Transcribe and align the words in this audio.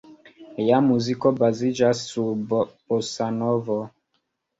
Lia 0.59 0.77
muziko 0.85 1.31
baziĝas 1.41 2.01
sur 2.13 2.31
bosanovo. 2.55 3.77